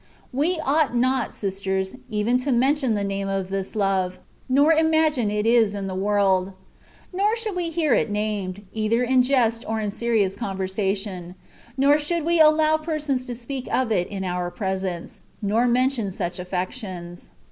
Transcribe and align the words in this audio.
We 0.33 0.59
ought 0.65 0.95
not, 0.95 1.31
sisters, 1.31 1.95
even 2.09 2.39
to 2.39 2.51
mention 2.51 2.95
the 2.95 3.03
name 3.03 3.27
of 3.29 3.49
this 3.49 3.75
love, 3.75 4.17
nor 4.49 4.73
imagine 4.73 5.29
it 5.29 5.45
is 5.45 5.75
in 5.75 5.85
the 5.85 5.93
world; 5.93 6.53
nor 7.13 7.35
should 7.35 7.55
we 7.55 7.69
hear 7.69 7.93
it 7.93 8.09
named, 8.09 8.63
either 8.73 9.03
in 9.03 9.21
jest 9.21 9.63
or 9.67 9.79
in 9.79 9.91
serious 9.91 10.35
conversation; 10.35 11.35
nor 11.77 11.99
should 11.99 12.25
we 12.25 12.39
allow 12.39 12.77
persons 12.77 13.25
to 13.25 13.35
speak 13.35 13.67
of 13.71 13.91
it 13.91 14.07
in 14.07 14.23
our 14.23 14.49
presence, 14.49 15.21
nor 15.39 15.67
mention 15.67 16.09
such 16.09 16.39
affections. 16.39 17.29